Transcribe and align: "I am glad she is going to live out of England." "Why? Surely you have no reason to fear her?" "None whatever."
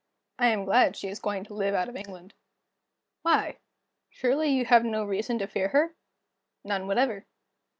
"I 0.39 0.47
am 0.47 0.65
glad 0.65 0.97
she 0.97 1.09
is 1.09 1.19
going 1.19 1.43
to 1.43 1.53
live 1.53 1.75
out 1.75 1.87
of 1.87 1.95
England." 1.95 2.33
"Why? 3.21 3.59
Surely 4.09 4.47
you 4.49 4.65
have 4.65 4.83
no 4.83 5.03
reason 5.05 5.37
to 5.37 5.45
fear 5.45 5.67
her?" 5.67 5.93
"None 6.63 6.87
whatever." 6.87 7.27